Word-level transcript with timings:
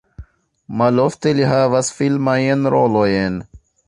Malofte 0.81 1.33
li 1.39 1.45
havis 1.51 1.91
filmajn 1.99 2.65
rolojn. 2.77 3.37